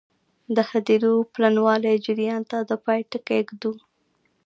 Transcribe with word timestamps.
د 0.55 0.57
هدیرو 0.69 1.13
د 1.25 1.27
پلنوالي 1.33 1.95
جریان 2.05 2.41
ته 2.51 2.57
د 2.69 2.71
پای 2.83 2.99
ټکی 3.11 3.41
ږدو. 3.49 3.73